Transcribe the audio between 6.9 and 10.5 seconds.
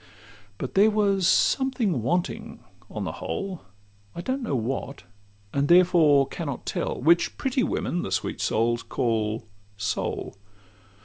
Which pretty women—the sweet souls!—call soul.